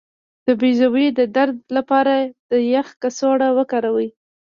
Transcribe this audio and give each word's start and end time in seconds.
د 0.45 0.47
بیضو 0.61 0.89
د 1.19 1.21
درد 1.35 1.57
لپاره 1.77 2.13
د 2.51 2.53
یخ 2.73 2.87
کڅوړه 3.01 3.47
وکاروئ 3.57 4.09